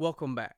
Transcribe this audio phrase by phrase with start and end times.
[0.00, 0.56] welcome back.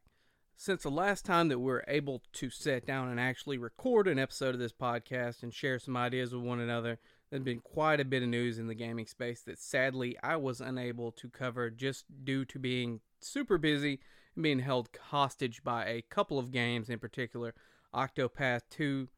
[0.54, 4.16] Since the last time that we are able to sit down and actually record an
[4.16, 8.04] episode of this podcast and share some ideas with one another, there's been quite a
[8.04, 12.04] bit of news in the gaming space that sadly I was unable to cover just
[12.22, 13.98] due to being super busy
[14.36, 17.52] and being held hostage by a couple of games in particular.
[17.92, 19.08] Octopath 2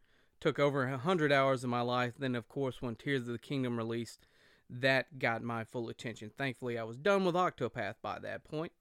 [0.41, 2.15] took over 100 hours of my life.
[2.19, 4.27] Then, of course, when Tears of the Kingdom released,
[4.71, 6.31] that got my full attention.
[6.35, 8.73] Thankfully, I was done with Octopath by that point.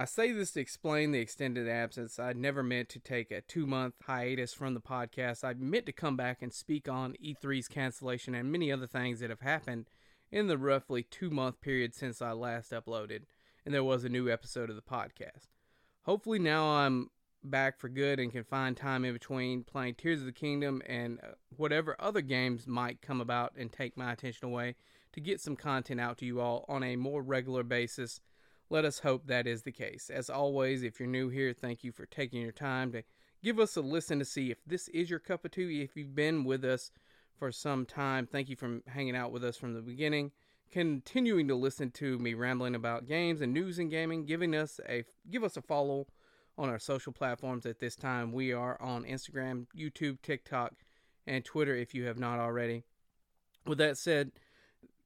[0.00, 2.20] I say this to explain the extended absence.
[2.20, 5.42] I never meant to take a two month hiatus from the podcast.
[5.42, 9.30] I meant to come back and speak on E3's cancellation and many other things that
[9.30, 9.86] have happened
[10.30, 13.22] in the roughly two month period since I last uploaded
[13.66, 15.48] and there was a new episode of the podcast.
[16.02, 17.10] Hopefully, now I'm
[17.42, 21.18] back for good and can find time in between playing Tears of the Kingdom and
[21.24, 24.76] uh, whatever other games might come about and take my attention away
[25.12, 28.20] to get some content out to you all on a more regular basis
[28.70, 30.10] let us hope that is the case.
[30.10, 33.02] As always, if you're new here, thank you for taking your time to
[33.42, 35.82] give us a listen to see if this is your cup of tea.
[35.82, 36.90] If you've been with us
[37.38, 40.32] for some time, thank you for hanging out with us from the beginning.
[40.70, 45.04] Continuing to listen to me rambling about games and news and gaming, giving us a
[45.30, 46.06] give us a follow
[46.58, 48.32] on our social platforms at this time.
[48.32, 50.74] We are on Instagram, YouTube, TikTok,
[51.26, 52.82] and Twitter if you have not already.
[53.64, 54.32] With that said,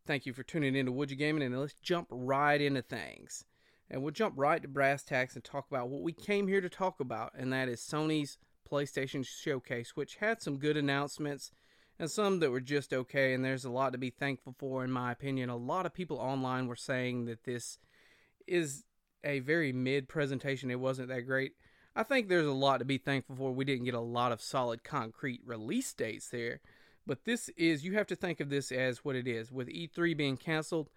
[0.04, 3.44] thank you for tuning in to Would You Gaming, and let's jump right into things
[3.92, 6.70] and we'll jump right to brass tacks and talk about what we came here to
[6.70, 11.52] talk about, and that is Sony's PlayStation Showcase, which had some good announcements
[11.98, 14.90] and some that were just okay, and there's a lot to be thankful for, in
[14.90, 15.50] my opinion.
[15.50, 17.78] A lot of people online were saying that this
[18.48, 18.84] is
[19.22, 21.52] a very mid presentation, it wasn't that great.
[21.94, 23.52] I think there's a lot to be thankful for.
[23.52, 26.60] We didn't get a lot of solid concrete release dates there.
[27.06, 29.52] But this is, you have to think of this as what it is.
[29.52, 30.88] With E3 being canceled,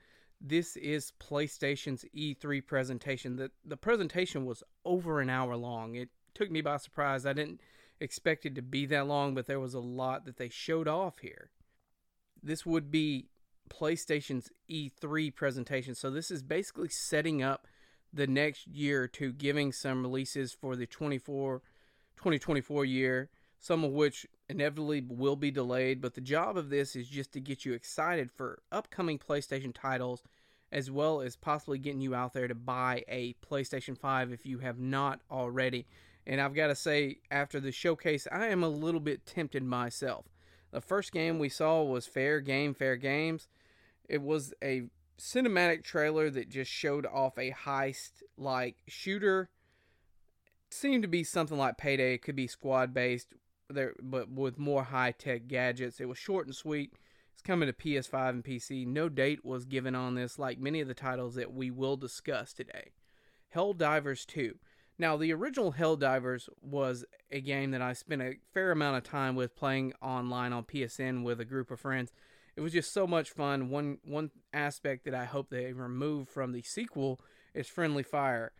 [0.47, 3.35] this is PlayStation's E3 presentation.
[3.35, 5.95] The the presentation was over an hour long.
[5.95, 7.25] It took me by surprise.
[7.25, 7.61] I didn't
[7.99, 11.19] expect it to be that long, but there was a lot that they showed off
[11.19, 11.49] here.
[12.43, 13.29] This would be
[13.69, 15.95] PlayStation's E3 presentation.
[15.95, 17.67] So this is basically setting up
[18.13, 21.61] the next year to giving some releases for the 24
[22.17, 27.07] 2024 year, some of which inevitably will be delayed, but the job of this is
[27.07, 30.23] just to get you excited for upcoming PlayStation titles
[30.71, 34.59] as well as possibly getting you out there to buy a PlayStation 5 if you
[34.59, 35.85] have not already.
[36.27, 40.25] And I've got to say, after the showcase, I am a little bit tempted myself.
[40.71, 43.47] The first game we saw was Fair Game, Fair Games.
[44.09, 44.83] It was a
[45.17, 49.49] cinematic trailer that just showed off a heist like shooter.
[50.69, 52.15] Seemed to be something like Payday.
[52.15, 53.33] It could be squad based
[53.69, 55.99] there, but with more high tech gadgets.
[55.99, 56.93] It was short and sweet.
[57.33, 58.87] It's coming to PS5 and PC.
[58.87, 62.53] No date was given on this, like many of the titles that we will discuss
[62.53, 62.91] today.
[63.53, 64.55] Helldivers 2.
[64.97, 69.35] Now, the original Helldivers was a game that I spent a fair amount of time
[69.35, 72.13] with playing online on PSN with a group of friends.
[72.55, 73.69] It was just so much fun.
[73.69, 77.19] One one aspect that I hope they remove from the sequel
[77.53, 78.53] is friendly fire.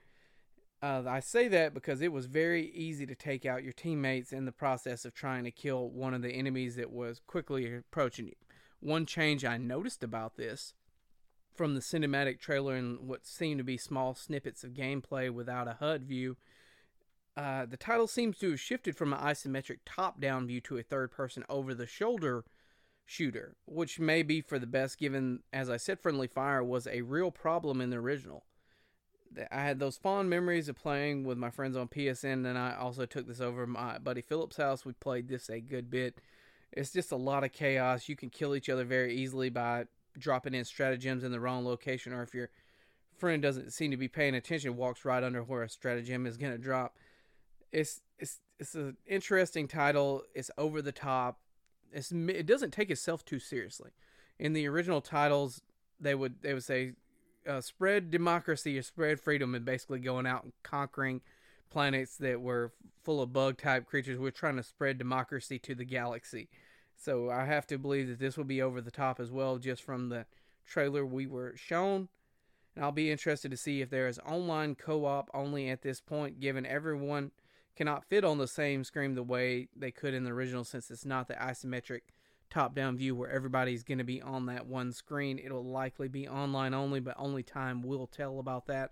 [0.85, 4.46] Uh, I say that because it was very easy to take out your teammates in
[4.46, 8.35] the process of trying to kill one of the enemies that was quickly approaching you.
[8.81, 10.75] One change I noticed about this
[11.56, 15.78] from the cinematic trailer and what seemed to be small snippets of gameplay without a
[15.79, 16.38] HUD view,
[17.35, 20.84] uh, the title seems to have shifted from an isometric top down view to a
[20.84, 22.46] third person over the shoulder
[23.06, 27.02] shooter, which may be for the best given, as I said, Friendly Fire was a
[27.02, 28.46] real problem in the original.
[29.51, 33.05] I had those fond memories of playing with my friends on PSN, and I also
[33.05, 34.85] took this over my buddy Philip's house.
[34.85, 36.19] We played this a good bit.
[36.71, 38.09] It's just a lot of chaos.
[38.09, 39.85] You can kill each other very easily by
[40.17, 42.49] dropping in stratagems in the wrong location, or if your
[43.17, 46.51] friend doesn't seem to be paying attention, walks right under where a stratagem is going
[46.51, 46.97] to drop.
[47.71, 50.23] It's it's it's an interesting title.
[50.33, 51.39] It's over the top.
[51.91, 53.91] It's it doesn't take itself too seriously.
[54.39, 55.61] In the original titles,
[55.99, 56.93] they would they would say
[57.47, 61.22] uh, spread democracy or spread freedom and basically going out and conquering
[61.69, 62.72] planets that were
[63.03, 64.17] full of bug type creatures.
[64.17, 66.49] We're trying to spread democracy to the galaxy.
[66.96, 69.84] So I have to believe that this will be over the top as well, just
[69.84, 70.25] from the
[70.66, 72.08] trailer we were shown.
[72.75, 76.02] And I'll be interested to see if there is online co op only at this
[76.02, 77.31] point, given everyone
[77.75, 81.05] cannot fit on the same screen the way they could in the original, since it's
[81.05, 82.02] not the isometric
[82.55, 85.37] top down view where everybody's going to be on that one screen.
[85.43, 88.91] It'll likely be online only, but only time will tell about that.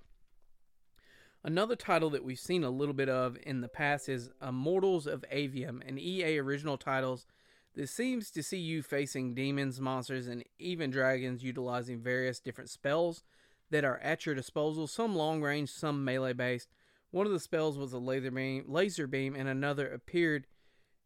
[1.45, 5.07] Another title that we've seen a little bit of in the past is uh, Immortals
[5.07, 7.25] of Aveum, an EA original titles
[7.75, 13.24] that seems to see you facing demons, monsters, and even dragons utilizing various different spells
[13.71, 16.68] that are at your disposal, some long range, some melee based.
[17.12, 20.48] One of the spells was a laser beam, laser beam, and another appeared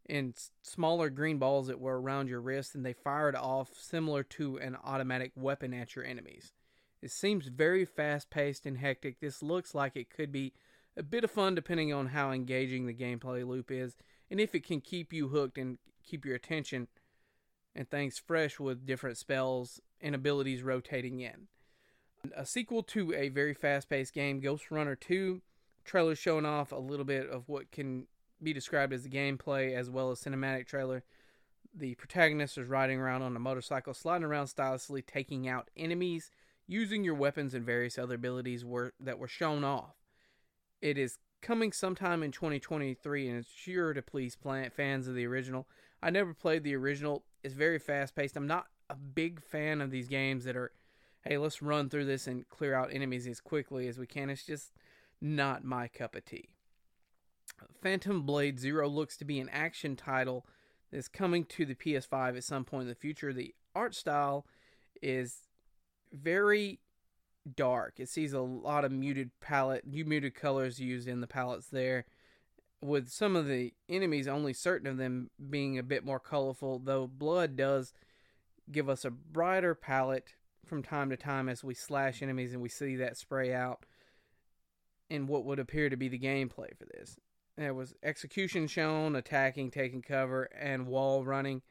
[0.07, 0.33] in
[0.63, 4.77] smaller green balls that were around your wrist, and they fired off similar to an
[4.83, 6.53] automatic weapon at your enemies.
[7.01, 9.19] It seems very fast paced and hectic.
[9.19, 10.53] This looks like it could be
[10.95, 13.95] a bit of fun depending on how engaging the gameplay loop is,
[14.31, 16.87] and if it can keep you hooked and keep your attention
[17.75, 21.47] and things fresh with different spells and abilities rotating in.
[22.35, 25.41] A sequel to a very fast paced game, Ghost Runner 2,
[25.85, 28.07] trailer showing off a little bit of what can
[28.41, 31.03] be described as the gameplay as well as cinematic trailer.
[31.73, 36.31] The protagonist is riding around on a motorcycle, sliding around stylishly, taking out enemies,
[36.67, 39.95] using your weapons and various other abilities were, that were shown off.
[40.81, 44.37] It is coming sometime in 2023 and it's sure to please
[44.75, 45.67] fans of the original.
[46.01, 47.23] I never played the original.
[47.43, 48.37] It's very fast paced.
[48.37, 50.71] I'm not a big fan of these games that are,
[51.21, 54.29] hey, let's run through this and clear out enemies as quickly as we can.
[54.29, 54.73] It's just
[55.21, 56.49] not my cup of tea.
[57.81, 60.45] Phantom Blade Zero looks to be an action title
[60.91, 63.33] that's coming to the PS5 at some point in the future.
[63.33, 64.45] The art style
[65.01, 65.47] is
[66.11, 66.79] very
[67.55, 67.95] dark.
[67.97, 72.05] It sees a lot of muted palette, muted colors used in the palettes there.
[72.81, 77.07] With some of the enemies, only certain of them being a bit more colorful, though
[77.07, 77.93] blood does
[78.71, 80.35] give us a brighter palette
[80.65, 83.85] from time to time as we slash enemies and we see that spray out
[85.09, 87.17] in what would appear to be the gameplay for this.
[87.57, 91.63] There was execution shown, attacking, taking cover, and wall running.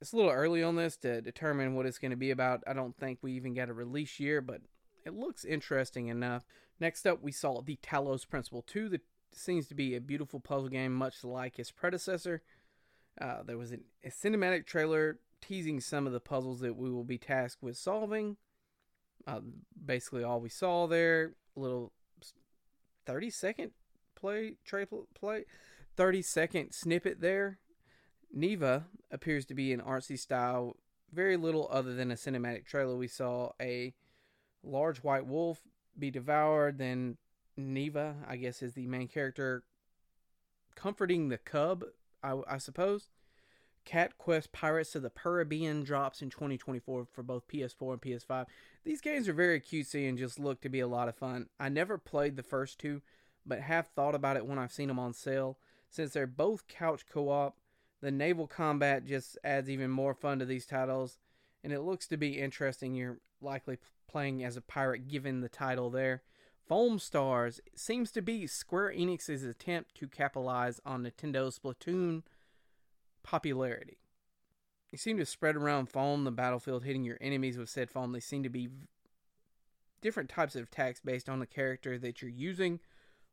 [0.00, 2.62] It's a little early on this to determine what it's going to be about.
[2.66, 4.60] I don't think we even got a release year, but
[5.04, 6.44] it looks interesting enough.
[6.78, 9.02] Next up, we saw the Talos Principle 2 that
[9.32, 12.42] seems to be a beautiful puzzle game, much like its predecessor.
[13.20, 17.04] Uh, there was an, a cinematic trailer teasing some of the puzzles that we will
[17.04, 18.36] be tasked with solving.
[19.26, 19.40] Uh,
[19.84, 21.92] basically, all we saw there, a little
[23.04, 23.72] 30 second
[24.20, 25.44] play, trade play,
[25.96, 27.58] 30 second snippet there.
[28.32, 30.76] Neva appears to be an artsy style,
[31.12, 32.96] very little other than a cinematic trailer.
[32.96, 33.94] We saw a
[34.62, 35.60] large white wolf
[35.98, 37.16] be devoured, then
[37.56, 39.64] Neva, I guess, is the main character,
[40.74, 41.84] comforting the cub,
[42.22, 43.08] I, I suppose.
[43.84, 48.46] Cat Quest Pirates of the Caribbean drops in 2024 for both PS4 and PS5.
[48.84, 51.48] These games are very cutesy and just look to be a lot of fun.
[51.58, 53.02] I never played the first two,
[53.50, 55.58] but have thought about it when I've seen them on sale.
[55.90, 57.58] Since they're both couch co op,
[58.00, 61.18] the naval combat just adds even more fun to these titles,
[61.62, 62.94] and it looks to be interesting.
[62.94, 66.22] You're likely playing as a pirate given the title there.
[66.66, 72.22] Foam Stars seems to be Square Enix's attempt to capitalize on Nintendo's Splatoon
[73.24, 73.98] popularity.
[74.92, 78.12] You seem to spread around foam the battlefield, hitting your enemies with said foam.
[78.12, 78.68] They seem to be
[80.00, 82.80] different types of attacks based on the character that you're using.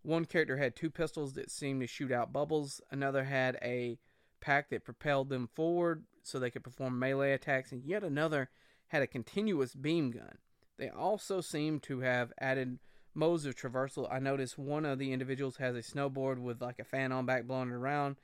[0.04, 2.82] One character had two pistols that seemed to shoot out bubbles.
[2.92, 4.00] Another had a
[4.40, 8.50] pack that propelled them forward so they could perform melee attacks, and yet another
[8.88, 10.38] had a continuous beam gun.
[10.78, 12.80] They also seem to have added
[13.14, 14.08] modes of traversal.
[14.12, 17.46] I noticed one of the individuals has a snowboard with like a fan on back
[17.46, 18.18] blowing it around.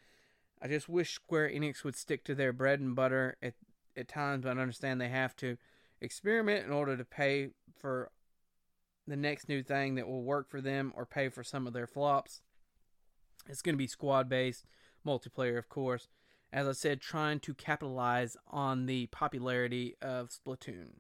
[0.62, 3.56] I just wish Square Enix would stick to their bread and butter at,
[3.98, 5.58] at times, but I understand they have to
[6.00, 8.12] experiment in order to pay for
[9.08, 11.88] the next new thing that will work for them or pay for some of their
[11.88, 12.42] flops.
[13.48, 14.66] It's going to be squad based,
[15.06, 16.08] multiplayer, of course.
[16.52, 21.00] As I said, trying to capitalize on the popularity of Splatoon.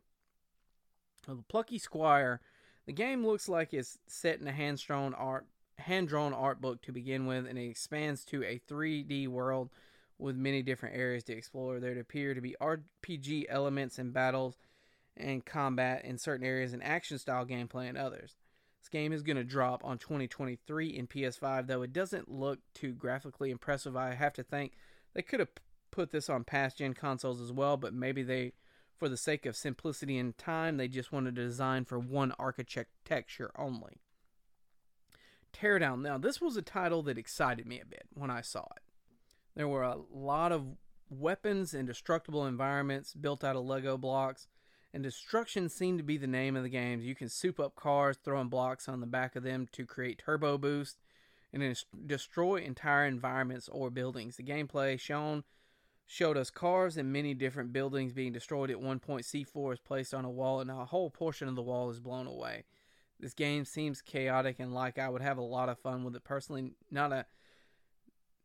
[1.27, 2.41] Well, the Plucky Squire,
[2.85, 5.45] the game looks like it's set in a hand drawn art
[5.79, 9.69] hand drawn art book to begin with, and it expands to a 3D world
[10.19, 11.79] with many different areas to explore.
[11.79, 14.57] There appear to be RPG elements and battles
[15.17, 18.35] and combat in certain areas and action style gameplay in others.
[18.81, 22.91] This game is going to drop on 2023 in PS5, though it doesn't look too
[22.91, 23.95] graphically impressive.
[23.95, 24.73] I have to think
[25.13, 25.49] they could have
[25.91, 28.53] put this on past gen consoles as well, but maybe they,
[28.97, 32.89] for the sake of simplicity and time, they just wanted to design for one architecture
[33.05, 34.01] texture only.
[35.53, 36.01] Teardown.
[36.01, 38.83] Now, this was a title that excited me a bit when I saw it.
[39.55, 40.65] There were a lot of
[41.09, 44.47] weapons and destructible environments built out of Lego blocks
[44.93, 47.03] and destruction seemed to be the name of the games.
[47.03, 50.57] You can soup up cars, throwing blocks on the back of them to create turbo
[50.57, 50.97] boost,
[51.51, 54.37] and destroy entire environments or buildings.
[54.37, 55.43] The gameplay shown
[56.05, 58.69] showed us cars and many different buildings being destroyed.
[58.69, 61.61] At one point, C4 is placed on a wall, and a whole portion of the
[61.61, 62.65] wall is blown away.
[63.19, 66.25] This game seems chaotic and like I would have a lot of fun with it
[66.25, 66.73] personally.
[66.91, 67.25] Not a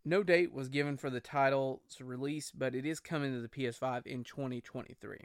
[0.05, 4.07] no date was given for the title's release, but it is coming to the PS5
[4.07, 5.19] in 2023.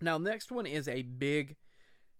[0.00, 1.56] Now, next one is a big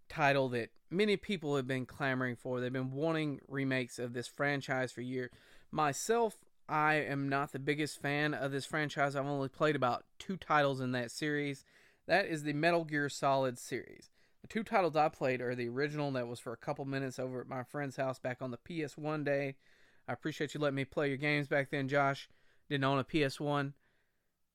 [0.09, 2.61] title that many people have been clamoring for.
[2.61, 5.31] They've been wanting remakes of this franchise for years.
[5.71, 6.37] Myself,
[6.69, 9.15] I am not the biggest fan of this franchise.
[9.15, 11.65] I've only played about two titles in that series.
[12.07, 14.11] That is the Metal Gear Solid series.
[14.43, 17.41] The two titles I played are the original that was for a couple minutes over
[17.41, 19.57] at my friend's house back on the PS1 day.
[20.09, 22.29] I appreciate you letting me play your games back then, Josh.
[22.69, 23.69] Didn't own a PS1.
[23.69, 23.75] It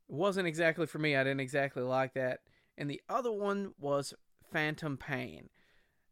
[0.08, 1.16] wasn't exactly for me.
[1.16, 2.40] I didn't exactly like that.
[2.78, 4.14] And the other one was
[4.52, 5.50] Phantom Pain.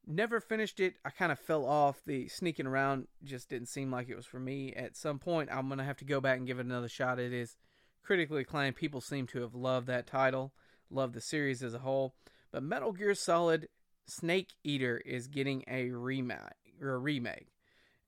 [0.05, 0.95] Never finished it.
[1.05, 2.01] I kind of fell off.
[2.05, 4.73] The sneaking around just didn't seem like it was for me.
[4.73, 7.19] At some point, I'm going to have to go back and give it another shot.
[7.19, 7.57] It is
[8.03, 8.75] critically acclaimed.
[8.75, 10.53] People seem to have loved that title,
[10.89, 12.15] loved the series as a whole.
[12.51, 13.67] But Metal Gear Solid
[14.07, 16.39] Snake Eater is getting a remake.
[16.81, 17.49] Or a remake.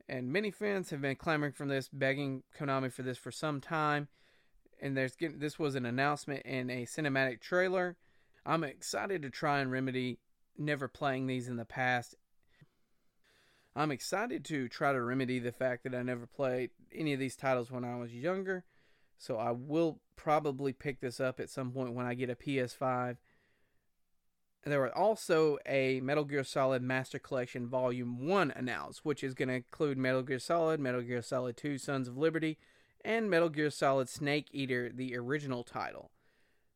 [0.10, 4.08] And many fans have been clamoring for this, begging Konami for this for some time.
[4.82, 7.98] And there's this was an announcement in a cinematic trailer.
[8.46, 10.20] I'm excited to try and remedy
[10.58, 12.16] never playing these in the past.
[13.76, 17.36] I'm excited to try to remedy the fact that I never played any of these
[17.36, 18.66] titles when I was younger.
[19.18, 23.18] So I will probably pick this up at some point when I get a PS5.
[24.64, 29.50] There was also a Metal Gear Solid Master Collection Volume 1 announced, which is going
[29.50, 32.58] to include Metal Gear Solid, Metal Gear Solid 2 Sons of Liberty,
[33.04, 36.12] and Metal Gear Solid Snake Eater, the original title.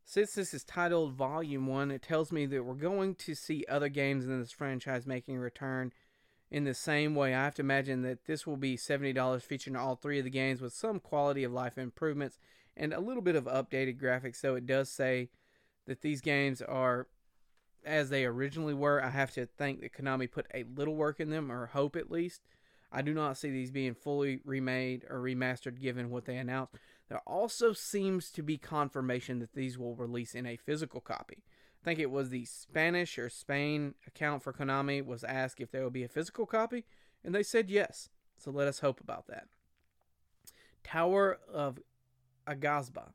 [0.07, 3.89] Since this is titled Volume 1, it tells me that we're going to see other
[3.89, 5.91] games in this franchise making a return
[6.51, 7.33] in the same way.
[7.33, 10.61] I have to imagine that this will be $70 featuring all three of the games
[10.61, 12.37] with some quality of life improvements
[12.77, 14.35] and a little bit of updated graphics.
[14.35, 15.29] So it does say
[15.87, 17.07] that these games are
[17.83, 19.03] as they originally were.
[19.03, 22.11] I have to think that Konami put a little work in them, or hope at
[22.11, 22.41] least.
[22.91, 26.75] I do not see these being fully remade or remastered given what they announced.
[27.09, 31.43] There also seems to be confirmation that these will release in a physical copy.
[31.81, 35.83] I think it was the Spanish or Spain account for Konami was asked if there
[35.83, 36.83] will be a physical copy,
[37.23, 38.09] and they said yes.
[38.37, 39.47] So let us hope about that.
[40.83, 41.79] Tower of
[42.47, 43.11] Aghasba.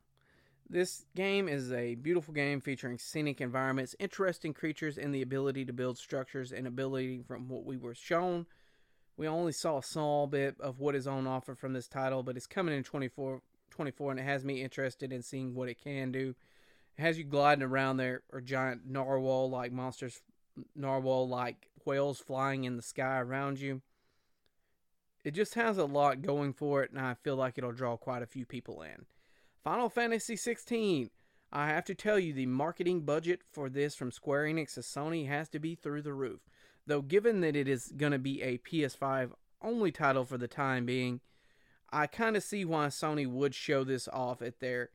[0.69, 5.73] This game is a beautiful game featuring scenic environments, interesting creatures, and the ability to
[5.73, 8.45] build structures and ability from what we were shown.
[9.17, 12.37] We only saw a small bit of what is on offer from this title, but
[12.37, 13.41] it's coming in 24
[13.71, 16.35] 24, and it has me interested in seeing what it can do.
[16.97, 20.21] It has you gliding around there, or giant narwhal like monsters,
[20.75, 23.81] narwhal like whales flying in the sky around you.
[25.23, 28.23] It just has a lot going for it, and I feel like it'll draw quite
[28.23, 29.05] a few people in.
[29.63, 31.09] Final Fantasy 16.
[31.53, 35.27] I have to tell you, the marketing budget for this from Square Enix to Sony
[35.27, 36.39] has to be through the roof.
[36.87, 40.85] Though, given that it is going to be a PS5 only title for the time
[40.85, 41.19] being,
[41.91, 44.89] I kind of see why Sony would show this off at their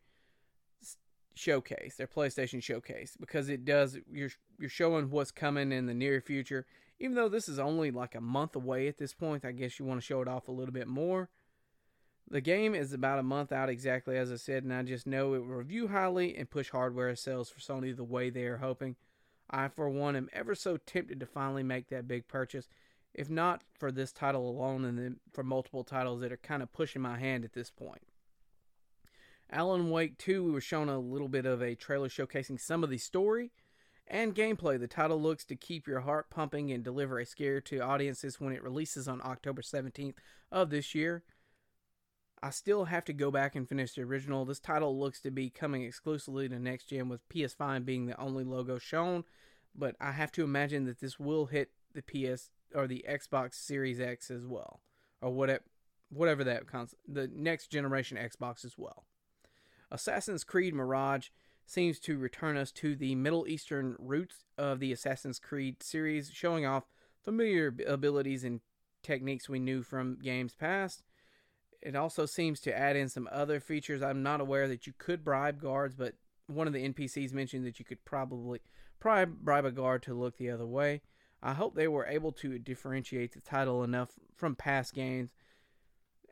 [1.35, 6.21] showcase, their PlayStation showcase, because it does you're you're showing what's coming in the near
[6.21, 6.67] future.
[6.99, 9.85] Even though this is only like a month away at this point, I guess you
[9.85, 11.29] want to show it off a little bit more.
[12.29, 15.35] The game is about a month out exactly as I said, and I just know
[15.35, 18.97] it will review highly and push hardware sales for Sony the way they are hoping.
[19.49, 22.69] I, for one, am ever so tempted to finally make that big purchase
[23.17, 26.73] if not for this title alone and then for multiple titles that are kind of
[26.73, 28.03] pushing my hand at this point.
[29.51, 32.91] Alan Wake 2, we were shown a little bit of a trailer showcasing some of
[32.91, 33.53] the story
[34.07, 34.79] and gameplay.
[34.79, 38.53] The title looks to keep your heart pumping and deliver a scare to audiences when
[38.53, 40.17] it releases on October 17th
[40.53, 41.23] of this year.
[42.43, 44.45] I still have to go back and finish the original.
[44.45, 48.45] This title looks to be coming exclusively to next gen with PS5 being the only
[48.45, 49.25] logo shown,
[49.75, 54.01] but I have to imagine that this will hit the PS or the Xbox Series
[54.01, 54.81] X as well,
[55.21, 55.63] or whatever
[56.09, 59.05] whatever that cons- the next generation Xbox as well.
[59.91, 61.29] Assassin's Creed Mirage
[61.65, 66.65] seems to return us to the Middle Eastern roots of the Assassin's Creed series, showing
[66.65, 66.85] off
[67.23, 68.61] familiar abilities and
[69.03, 71.03] techniques we knew from games past.
[71.83, 74.03] It also seems to add in some other features.
[74.03, 76.15] I'm not aware that you could bribe guards, but
[76.47, 78.61] one of the NPCs mentioned that you could probably
[79.01, 81.03] bribe a guard to look the other way.
[81.43, 85.31] I hope they were able to differentiate the title enough from past games,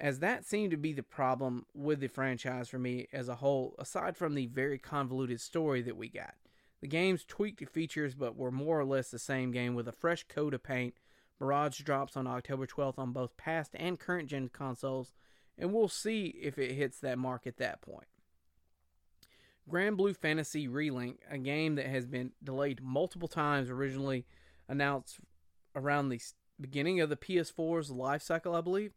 [0.00, 3.74] as that seemed to be the problem with the franchise for me as a whole,
[3.78, 6.34] aside from the very convoluted story that we got.
[6.80, 9.92] The games tweaked the features but were more or less the same game with a
[9.92, 10.94] fresh coat of paint.
[11.40, 15.12] Mirage drops on October 12th on both past and current gen consoles,
[15.56, 18.08] and we'll see if it hits that mark at that point.
[19.70, 24.26] Granblue Fantasy Relink, a game that has been delayed multiple times, originally
[24.68, 25.18] announced
[25.74, 26.20] around the
[26.60, 28.92] beginning of the PS4's life cycle, I believe.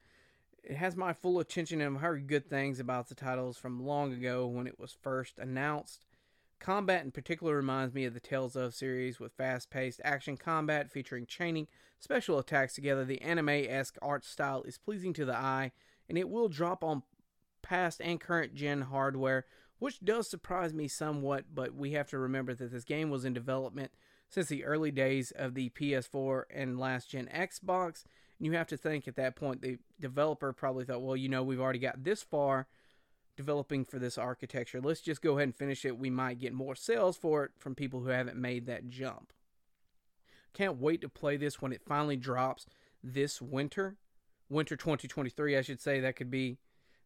[0.64, 4.12] It has my full attention and I've heard good things about the titles from long
[4.14, 6.06] ago when it was first announced.
[6.60, 10.92] Combat in particular reminds me of the Tales of series with fast paced action combat
[10.92, 11.68] featuring chaining
[12.00, 13.06] special attacks together.
[13.06, 15.72] The anime esque art style is pleasing to the eye,
[16.10, 17.04] and it will drop on
[17.62, 19.46] past and current gen hardware,
[19.80, 23.34] which does surprise me somewhat, but we have to remember that this game was in
[23.34, 23.92] development
[24.30, 28.04] since the early days of the PS4 and last gen Xbox.
[28.38, 31.44] And you have to think at that point the developer probably thought, well, you know,
[31.44, 32.68] we've already got this far
[33.36, 34.82] developing for this architecture.
[34.82, 35.98] Let's just go ahead and finish it.
[35.98, 39.32] We might get more sales for it from people who haven't made that jump.
[40.54, 42.66] Can't wait to play this when it finally drops
[43.04, 43.98] this winter.
[44.50, 46.00] Winter 2023, I should say.
[46.00, 46.58] That could be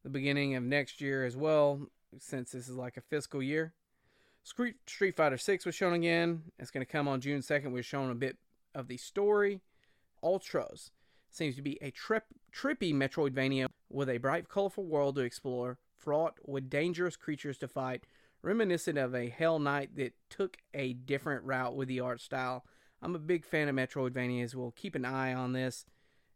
[0.03, 1.87] the beginning of next year as well,
[2.19, 3.73] since this is like a fiscal year.
[4.43, 6.43] Street Fighter 6 was shown again.
[6.57, 7.71] It's going to come on June 2nd.
[7.71, 8.37] We're showing a bit
[8.73, 9.61] of the story.
[10.23, 10.89] Ultros
[11.29, 16.35] seems to be a trip, trippy Metroidvania with a bright, colorful world to explore, fraught
[16.45, 18.03] with dangerous creatures to fight,
[18.41, 22.65] reminiscent of a Hollow Knight that took a different route with the art style.
[23.01, 24.55] I'm a big fan of Metroidvanias.
[24.55, 25.85] We'll keep an eye on this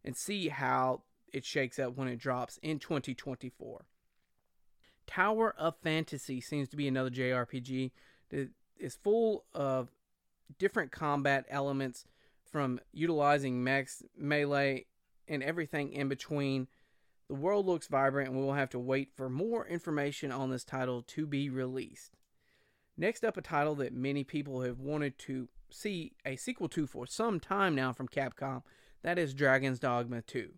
[0.03, 1.01] and see how
[1.34, 3.86] it shakes up when it drops in 2024.
[5.08, 7.92] Tower of Fantasy seems to be another JRPG
[8.30, 9.90] that is full of
[10.60, 12.06] different combat elements
[12.52, 14.86] from utilizing mechs, melee,
[15.28, 16.68] and everything in between.
[17.28, 20.64] The world looks vibrant, and we will have to wait for more information on this
[20.64, 22.16] title to be released.
[22.98, 27.06] Next up, a title that many people have wanted to see a sequel to for
[27.06, 28.62] some time now from Capcom.
[29.02, 30.52] That is Dragon's Dogma 2.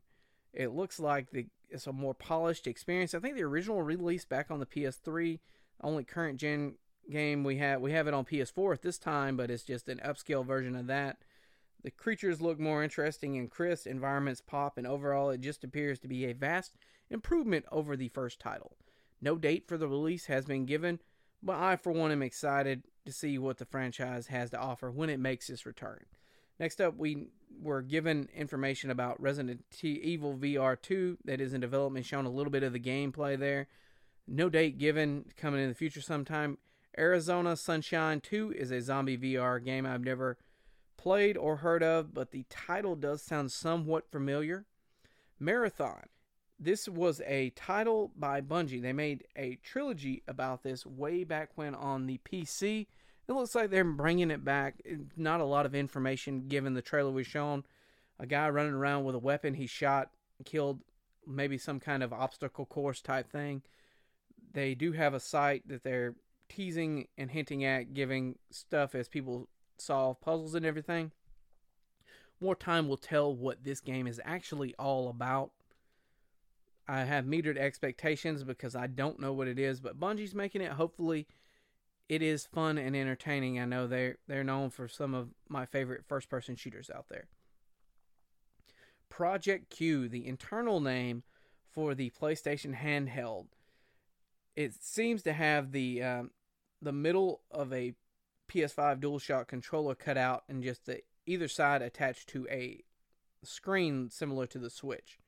[0.53, 3.13] It looks like the it's a more polished experience.
[3.13, 5.39] I think the original release back on the PS3,
[5.81, 6.75] only current gen
[7.09, 10.01] game we have we have it on PS4 at this time, but it's just an
[10.05, 11.17] upscale version of that.
[11.83, 16.07] The creatures look more interesting and crisp, environments pop, and overall it just appears to
[16.07, 16.75] be a vast
[17.09, 18.77] improvement over the first title.
[19.21, 20.99] No date for the release has been given,
[21.41, 25.09] but I for one am excited to see what the franchise has to offer when
[25.09, 26.05] it makes its return.
[26.59, 27.27] Next up, we
[27.61, 32.51] were given information about Resident Evil VR 2 that is in development, shown a little
[32.51, 33.67] bit of the gameplay there.
[34.27, 36.57] No date given, coming in the future sometime.
[36.97, 40.37] Arizona Sunshine 2 is a zombie VR game I've never
[40.97, 44.65] played or heard of, but the title does sound somewhat familiar.
[45.39, 46.07] Marathon.
[46.59, 48.81] This was a title by Bungie.
[48.81, 52.87] They made a trilogy about this way back when on the PC
[53.27, 54.81] it looks like they're bringing it back.
[55.15, 57.63] Not a lot of information given the trailer was shown.
[58.19, 60.09] A guy running around with a weapon he shot,
[60.45, 60.81] killed,
[61.25, 63.61] maybe some kind of obstacle course type thing.
[64.53, 66.15] They do have a site that they're
[66.49, 71.11] teasing and hinting at, giving stuff as people solve puzzles and everything.
[72.39, 75.51] More time will tell what this game is actually all about.
[76.87, 80.71] I have metered expectations because I don't know what it is, but Bungie's making it.
[80.71, 81.27] Hopefully,
[82.09, 83.59] it is fun and entertaining.
[83.59, 87.27] I know they're they're known for some of my favorite first person shooters out there.
[89.09, 91.23] Project Q, the internal name
[91.71, 93.47] for the PlayStation handheld,
[94.55, 96.31] it seems to have the um,
[96.81, 97.93] the middle of a
[98.49, 102.83] PS5 DualShock controller cut out and just the either side attached to a
[103.43, 105.19] screen similar to the Switch.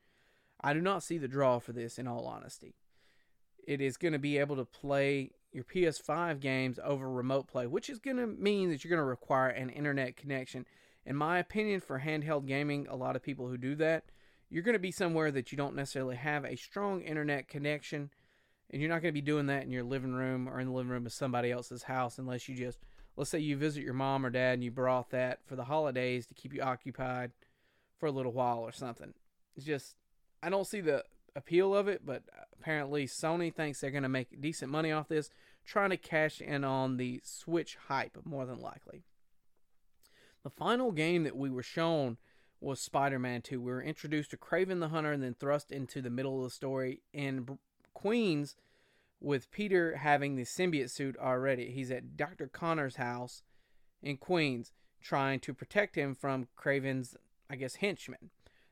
[0.61, 2.75] I do not see the draw for this in all honesty.
[3.65, 7.89] It is going to be able to play your PS5 games over remote play, which
[7.89, 10.65] is going to mean that you're going to require an internet connection.
[11.05, 14.05] In my opinion, for handheld gaming, a lot of people who do that,
[14.49, 18.09] you're going to be somewhere that you don't necessarily have a strong internet connection,
[18.69, 20.73] and you're not going to be doing that in your living room or in the
[20.73, 22.79] living room of somebody else's house unless you just,
[23.15, 26.27] let's say you visit your mom or dad and you brought that for the holidays
[26.27, 27.31] to keep you occupied
[27.97, 29.13] for a little while or something.
[29.55, 29.95] It's just,
[30.43, 31.03] I don't see the
[31.35, 32.23] appeal of it, but
[32.59, 35.29] apparently Sony thinks they're going to make decent money off this,
[35.65, 39.03] trying to cash in on the Switch hype, more than likely.
[40.43, 42.17] The final game that we were shown
[42.61, 43.61] was Spider Man 2.
[43.61, 46.49] We were introduced to Kraven the Hunter and then thrust into the middle of the
[46.49, 47.57] story in
[47.93, 48.55] Queens
[49.21, 51.71] with Peter having the symbiote suit already.
[51.71, 52.47] He's at Dr.
[52.47, 53.43] Connor's house
[54.01, 57.15] in Queens trying to protect him from Kraven's,
[57.49, 58.29] I guess, henchmen.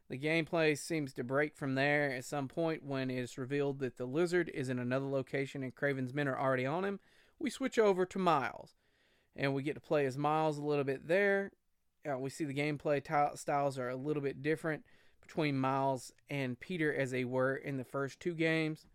[0.10, 3.98] The gameplay seems to break from there at some point when it is revealed that
[3.98, 7.00] the lizard is in another location and Kraven's men are already on him.
[7.39, 8.78] We switch over to Miles,
[9.36, 11.52] and we get to play as Miles a little bit there.
[12.10, 14.86] Uh, we see the gameplay t- styles are a little bit different
[15.20, 18.86] between Miles and Peter as they were in the first two games.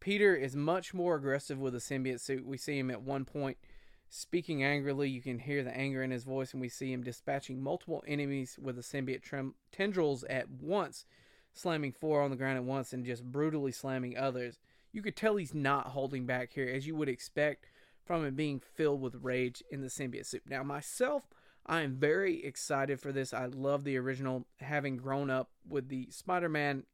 [0.00, 2.44] Peter is much more aggressive with a symbiote suit.
[2.44, 3.56] We see him at one point
[4.08, 7.62] Speaking angrily, you can hear the anger in his voice, and we see him dispatching
[7.62, 11.04] multiple enemies with the symbiote trem- tendrils at once,
[11.52, 14.58] slamming four on the ground at once and just brutally slamming others.
[14.92, 17.66] You could tell he's not holding back here, as you would expect
[18.04, 20.42] from it being filled with rage in the symbiote suit.
[20.48, 21.24] Now, myself,
[21.66, 23.34] I am very excited for this.
[23.34, 26.84] I love the original, having grown up with the Spider Man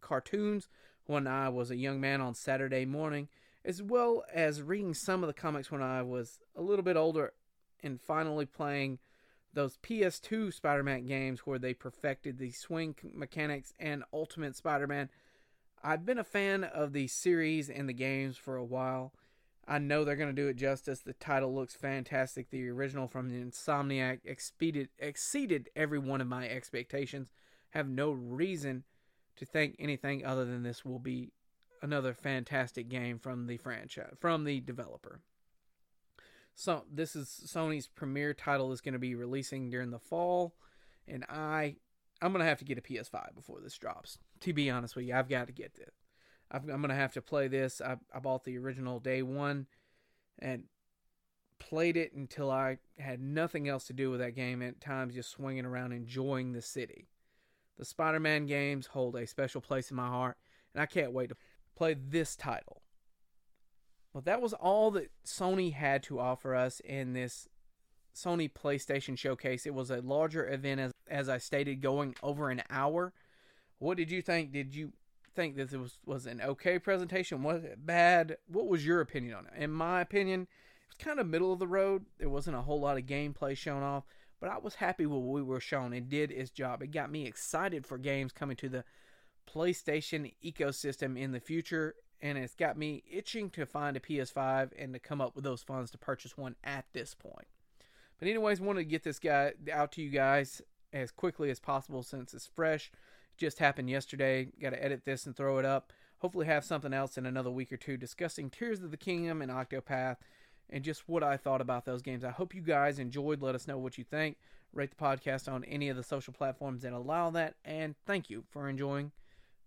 [0.00, 0.68] cartoons
[1.06, 3.28] when I was a young man on Saturday morning,
[3.66, 7.32] as well as reading some of the comics when I was a little bit older
[7.82, 9.00] and finally playing
[9.52, 15.10] those PS2 Spider Man games where they perfected the swing mechanics and Ultimate Spider Man.
[15.82, 19.12] I've been a fan of the series and the games for a while.
[19.66, 21.00] I know they're going to do it justice.
[21.00, 22.50] The title looks fantastic.
[22.50, 27.32] The original from the Insomniac exceeded, exceeded every one of my expectations.
[27.70, 28.84] Have no reason
[29.36, 31.32] to think anything other than this will be
[31.86, 35.20] another fantastic game from the franchise, from the developer.
[36.54, 40.56] So this is Sony's premier title is going to be releasing during the fall,
[41.06, 41.76] and I
[42.20, 44.18] I'm gonna have to get a PS5 before this drops.
[44.40, 45.94] To be honest with you, I've got to get this.
[46.50, 47.80] i am gonna have to play this.
[47.80, 49.66] I, I bought the original day one,
[50.38, 50.64] and
[51.58, 54.60] played it until I had nothing else to do with that game.
[54.60, 57.06] At times, just swinging around enjoying the city.
[57.78, 60.38] The Spider-Man games hold a special place in my heart,
[60.72, 61.36] and I can't wait to
[61.76, 62.82] play this title.
[64.12, 67.48] Well, that was all that Sony had to offer us in this
[68.14, 69.66] Sony PlayStation Showcase.
[69.66, 73.12] It was a larger event, as, as I stated, going over an hour.
[73.78, 74.52] What did you think?
[74.52, 74.94] Did you
[75.34, 77.42] think that it was, was an okay presentation?
[77.42, 78.38] Was it bad?
[78.46, 79.62] What was your opinion on it?
[79.62, 82.06] In my opinion, it was kind of middle of the road.
[82.18, 84.04] There wasn't a whole lot of gameplay shown off,
[84.40, 85.92] but I was happy with what we were shown.
[85.92, 86.82] It did its job.
[86.82, 88.84] It got me excited for games coming to the
[89.52, 94.92] PlayStation ecosystem in the future, and it's got me itching to find a PS5 and
[94.92, 97.46] to come up with those funds to purchase one at this point.
[98.18, 102.02] But anyways, wanted to get this guy out to you guys as quickly as possible
[102.02, 102.90] since it's fresh.
[103.36, 104.48] Just happened yesterday.
[104.60, 105.92] Got to edit this and throw it up.
[106.20, 109.52] Hopefully, have something else in another week or two discussing Tears of the Kingdom and
[109.52, 110.16] Octopath
[110.70, 112.24] and just what I thought about those games.
[112.24, 113.42] I hope you guys enjoyed.
[113.42, 114.38] Let us know what you think.
[114.72, 117.54] Rate the podcast on any of the social platforms that allow that.
[117.64, 119.12] And thank you for enjoying.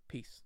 [0.10, 0.42] Peace.